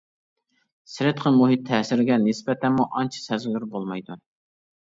سىرتقى 0.93 1.33
مۇھىت 1.35 1.61
تەسىرىگە 1.67 2.17
نىسبەتەنمۇ 2.23 2.89
ئانچە 3.01 3.23
سەزگۈر 3.27 3.69
بولمايدۇ. 3.77 4.19